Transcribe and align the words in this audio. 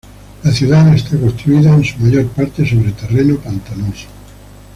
La 0.43 0.51
ciudad 0.51 0.91
está 0.95 1.15
construida 1.15 1.75
en 1.75 1.83
su 1.85 1.99
mayor 1.99 2.25
parte 2.29 2.67
sobre 2.67 2.91
terreno 2.93 3.35
pantanoso. 3.37 4.07